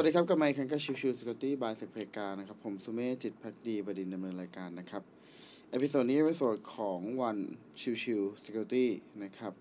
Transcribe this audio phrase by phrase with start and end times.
[0.00, 5.02] วัสดีครับกลับมากันกับ Chill Chill Security by SecPlayground นะครับ ผมสุเมธจิตภักดีบดินทร์ดำเนินรายการนะครับ
[5.70, 7.38] episode นี้ episode ของวัน
[7.80, 8.90] Chill Chill Security
[9.22, 9.52] นะครับ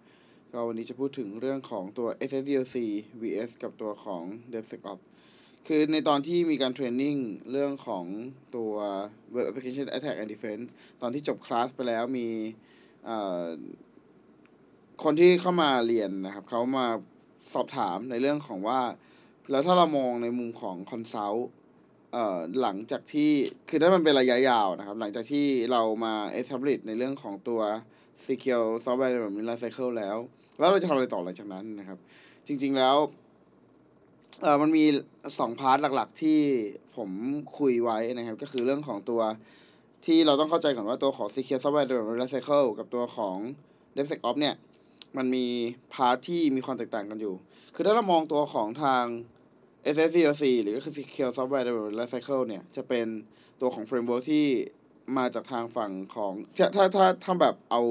[0.51, 2.75] ก็วันนี้จะพูดถึงเรื่องของตัว SSDLC
[3.21, 4.23] vs กับตัวของ
[4.53, 5.03] DevSecOps
[5.67, 7.15] คือในตอนที่มีการ training
[7.51, 8.05] เรื่องของ
[8.55, 8.73] ตัว
[9.35, 10.65] Web Application Attack and Defense
[11.01, 12.27] ตอนที่จบคลาสไปแล้วมี
[15.03, 16.87] คนที่เข้ามาเรียนนะครับเขามา
[17.53, 18.81] สอบถามในเรื่องของว่า
[19.51, 21.49] แล้วถ้าเรามองในมุมของ consult
[22.13, 23.31] เอ่อหลังจากที่
[23.69, 27.61] คือถ้ามันเป็นระยะยาวนะครับ หลังจากที่เรามา establish ในเรื่องของตัว
[28.25, 30.17] secure software development life cycle แล้ว
[30.59, 31.99] แล้วเราจะทำอะไรต่อหลังจากนั้นนะครับ
[32.47, 32.95] จริงๆแล้ว
[34.41, 34.85] เอ่อมันมี
[35.39, 36.39] สอง part หลักๆ ที่
[36.97, 37.09] ผม
[37.57, 39.21] คุยไว้นะครับ ก็คือเรื่องของตัว
[40.05, 43.37] ที่เราต้องเข้าใจก่อนว่าตัวของ secure software development life cycle กับตัวของ
[43.95, 44.55] DevSecOps เนี่ย
[45.17, 45.45] มันมี
[45.93, 47.35] พาร์ทที่มีความแตกต่างกันอยู่
[47.75, 49.05] คือถ้าเรามองตัวของทาง
[49.93, 53.07] SSDLC หรือก็คือ Secure Software Development Life Cycle เนี่ย จะเป็น
[53.61, 54.45] ตัวของ framework ที่
[55.17, 57.81] มาจากทางฝั่งของ ถ้าถ้าถ้าถ้าแบบเอา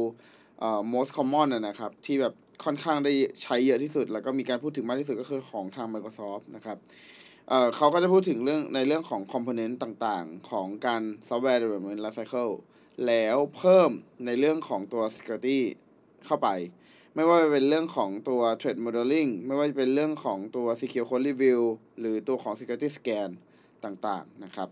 [0.61, 6.79] เอ่อ most common นะนะครับ ที่แบบค่อนข้างได้ใช้เยอะที่สุด แล้วก็มีการพูดถึงมากที่สุดก็คือของทาง Microsoft นะครับ
[7.49, 12.53] เอ่อเขาก็จะพูดถึงเรื่องในเรื่องของ component ต่างๆ ของการ software development life cycle
[13.07, 13.91] แล้วเพิ่ม
[14.27, 15.59] ในเรื่องของตัว security
[16.27, 16.49] เข้าไป
[17.19, 21.61] ไม่ว่าจะเป็นเรื่องของตัว threat modeling ไม่ว่าจะเป็นเรื่องของตัว secure code review
[22.01, 23.31] หรือตัวของ security scan
[23.85, 24.69] ต่างๆนะครับ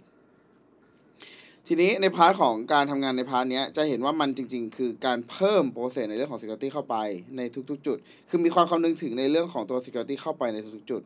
[1.67, 6.97] ทีนี้ใน part ของการทำงานใน part นี้จะเห็นว่ามันจริง ๆ คือการเพิ่ม process ในเรื่องของ security เข้าไป
[7.37, 11.03] ในทุกๆ จุด คือมีความคำนึงถึงในเรื่องของตัว security เข้าไปในทุกๆ จุด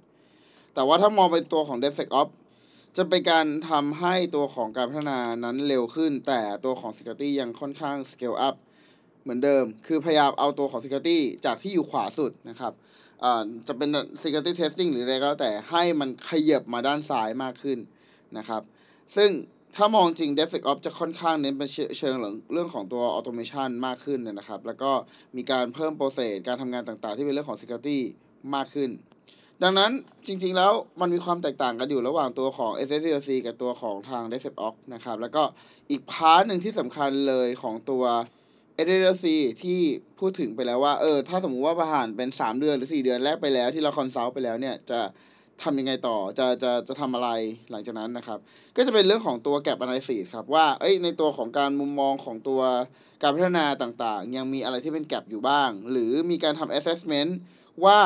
[0.74, 2.32] แต่ว่าถ้ามองเป็นตัวของ DevSecOps
[2.96, 8.56] จะเป็นการทำให้ตัวของการพัฒนานั้นเร็วขึ้น แต่ตัวของ security ยังค่อนข้าง scale up
[9.28, 12.72] เหมือนเดิม คือพยายามเอาตัวของ security จากที่อยู่ขวาสุดนะครับ
[13.68, 13.88] จะเป็น
[14.22, 17.78] security testing หรืออะไรก็แล้วแต่ให้มันขยับมาด้านซ้ายมากขึ้น
[18.38, 18.62] นะครับ
[19.16, 19.30] ซึ่ง
[19.76, 21.68] ถ้ามองจริง DevSecOps จะค่อนข้างเน้นเป็น
[21.98, 22.14] เชิง
[22.52, 24.90] เรื่องของตัว automation มากขึ้นนะครับ แล้วก็
[25.36, 27.98] มีการเพิ่มโปรเซสการทำงานต่างๆ ที่เป็นเรื่องของ security
[28.54, 28.90] มากขึ้น
[29.62, 29.90] ดังนั้น
[30.26, 35.42] จริงๆแล้วมันมีความแตกต่างกันอยู่ระหว่างตัวของ SSDLC กับตัวของทาง DevSecOps นะครับ แล้วก็
[35.90, 38.04] อีก part หนึ่งที่สำคัญเลยของตัว
[38.84, 39.26] SSDLC
[39.62, 39.80] ที่
[40.18, 45.00] พูดถึงไปแล้วว่า เออ ถ้าสมมุติว่าผ่านเป็น 3 เดือนหรือ 4 เดือนแรกไปแล้วที่เรา consult ไปแล้วเนี่ย จะ
[45.62, 47.30] ทำยังไงต่อ จะ จะ จะทำอะไร
[47.70, 48.38] หลังจากนั้นนะครับ
[48.76, 52.60] ก็จะเป็นเรื่องของตัว gap analysis ครับ ว่า เอ้ย ในตัวของการมุมมองของตัว
[53.22, 57.30] การพัฒนาต่างๆ ยังมีอะไรที่เป็น gap อยู่บ้าง หรือมีการทำ assessment
[57.84, 58.00] ว่า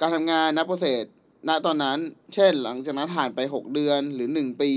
[0.00, 1.04] การทำงานนับ process
[1.48, 1.98] ณตอนนั้น
[2.34, 4.72] เช่น หลังจากนั้นผ่านไป 6 เดือนหรือ 1 ปี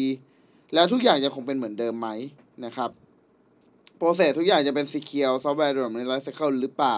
[0.73, 2.09] แล้วทุกอย่างจะคงเป็นเหมือนเดิมไหม
[2.65, 2.89] นะครับ
[4.03, 6.97] process ทุกอย่างจะเป็น secure software development life cycle หรือเปล่า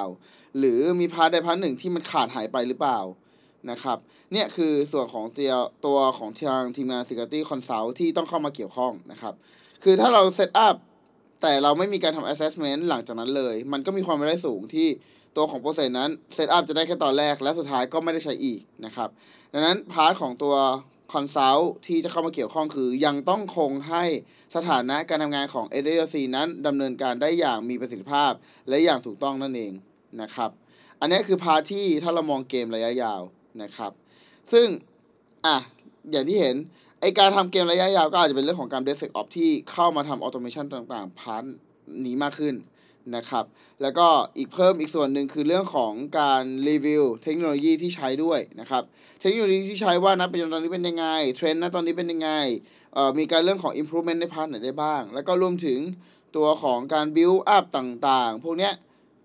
[0.58, 3.00] หรือมี part ใด part หนึ่งที่มันขาดหายไปหรือเปล่า
[3.72, 3.98] นะครับ
[4.32, 5.54] เนี่ยคือส่วนของตัว
[5.86, 9.34] ตัวของทางทีมงาน security consult ที่ต้องเข้ามาเกี่ยวข้องนะครับ
[9.84, 10.76] คือถ้าเรา set up
[11.42, 14.88] แต่เราไม่มีการทำ assessment หลังจากนั้นเลย มันก็มีความเป็นไปได้สูงที่
[15.38, 19.10] ตัวของ process นั้น set up จะได้แค่ตอนแรกและสุดท้ายก็ไม่ได้ใช้อีกนะครับ
[19.54, 20.56] ดังนั้น part ของตัว
[21.12, 24.04] consult ที่จะเข้ามาเกี่ยวข้องคือ ยังต้องคงให้
[24.56, 28.32] สถานะการทำงานของ SSDLC นั้นดำเนินการได้อย่างมีประสิทธิภาพ
[28.70, 29.72] และอย่างถูกต้องนั่นเอง
[30.22, 30.50] นะครับ
[31.00, 33.22] อันนี้คือ part ที่ถ้าเรามองเกมระยะยาว
[33.62, 33.92] นะครับ
[34.54, 34.68] ซึ่ง
[35.46, 35.58] อะ
[36.12, 36.56] อย่างที่เห็น
[37.02, 41.44] ไอ้การทำเกมระยะยาวก็อาจจะเป็นเรื่องของการ DevSecOps ที่เข้ามาทำ automation ต่างๆ part
[42.06, 42.56] นี้มากขึ้น
[43.16, 43.46] นะครับ
[43.82, 48.84] แล้วก็อีกเพิ่มอีกส่วนหนึ่งคือเรื่องของการรีวิวเทคโนโลยีที่ใช้ด้วยนะครับ
[49.22, 51.06] เทคโนโลยีที่ใช้ว่านะปัจจุบันตอนนี้เป็นยังไง
[51.36, 52.30] เทรนด์นะตอนนี้เป็นยังไง
[52.94, 55.80] เอ่อมีการเรื่องของ improvement ใน part ไหนได้บ้าง แล้วก็รวมถึง
[56.36, 58.74] ตัวของการ build up ต่างๆ พวกเนี้ย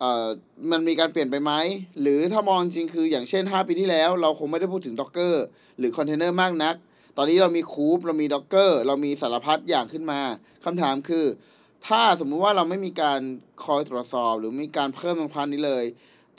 [0.00, 0.27] เอ่อ
[0.71, 1.53] มันมีการเปลี่ยนไปไหม
[2.00, 5.34] หรือถ้ามองจริงคืออย่างเช่น 5 ปีที่แล้ว เราคงไม่ได้พูดถึง Docker
[5.78, 6.75] หรือคอนเทนเนอร์มากนัก
[7.17, 10.20] ตอนนี้เรามี Kube เรามี Docker เรามีสารพัดอย่างขึ้นมา
[10.64, 11.25] คำถามคือ
[11.87, 13.21] ถ้าสมมุติว่าเราไม่มีการ
[13.65, 15.85] คอยตรวจสอบ หรือมีการเพิ่มตรงพันนี้เลย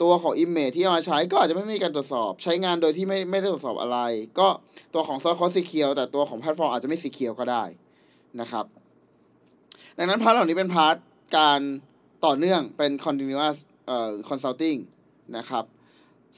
[0.02, 3.98] ตัวของ Image ที่เอามาใช้ก็อาจจะไม่มีการตรวจสอบ ใช้งานโดยที่ไม่ไม่ได้ตรวจสอบอะไร
[4.38, 4.48] ก็
[4.94, 7.64] ตัวของ Source Code Secure แต่ตัวของแพลตฟอร์มอาจจะไม่ Secure ก็ได้
[8.40, 8.64] นะครับ
[9.98, 10.96] ดังนั้น part เหล่านี้เป็น part
[11.38, 11.60] การ
[12.24, 13.56] ต่อเนื่องเป็น continuous
[13.86, 14.78] เอ่อ consulting
[15.36, 15.64] นะครับ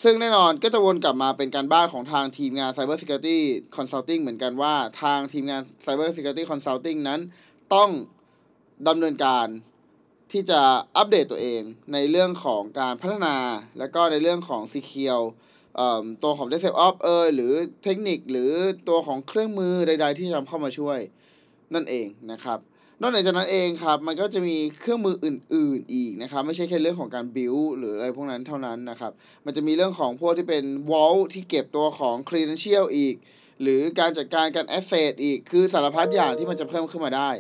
[0.03, 3.39] ซึ่งแน่นอนก็จะวนกลับมาเป็นการบ้านของทางทีมงาน Cyber Security
[3.77, 7.21] Consulting เหมือนกันว่าทางทีมงาน Cyber Security Consulting นั้น
[7.75, 7.91] ต้อง
[8.88, 9.46] ดำเนินการ
[10.32, 10.61] ที่จะ
[10.96, 11.62] อัปเดตตัวเอง
[11.93, 13.37] ในเรื่องของการพัฒนา
[13.79, 15.26] และก็ในเรื่องของ Secure
[15.76, 17.52] เอ่อตัวของ DevSecOps เอยหรือ
[17.84, 18.50] เทคนิคหรือ
[18.88, 20.99] ตัวของเครื่องมือใด ๆ ที่จะเข้ามาช่วย
[21.75, 22.58] นั่นเองนะครับ
[23.02, 29.12] นอกจากนั้นเองครับ มันก็จะมีเครื่องมืออื่น ๆ อีกนะครับ ไม่ใช่แค่เรื่องของการ build หรืออะไรพวกนั้นเท่านั้นนะครับ
[29.44, 33.14] มันจะมีเรื่องของพวกที่เป็น vault ที่เก็บตัวของ credential อีก
[33.62, 37.31] หรือการจัดการการ asset อีก คือสารพัดอย่างที่มันจะเพิ่มขึ้นมาได้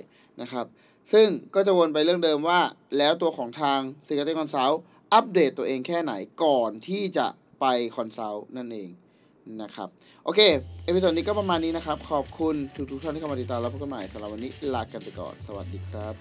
[0.42, 0.66] นะครับ
[1.12, 2.60] ซึ่งก็จะวนไปเรื่องเดิมว่า
[2.98, 4.76] แล้วตัวของทาง Security Consult
[5.12, 6.12] อัปเดตตัวเองแค่ไหน
[6.44, 7.26] ก่อนที่จะ
[7.60, 7.64] ไป
[7.96, 8.90] Consult นั่นเอง
[9.62, 9.88] นะครับ
[10.24, 10.40] โอเค
[10.84, 12.54] episode นี้ก็ประมาณนี้นะครับ ขอบคุณ
[12.90, 16.14] ทุกๆท่านที่เข้ามาติดตามรับพบกันใหม่สำหรับวันนี้ลากันไปก่อน สวัสดีครับ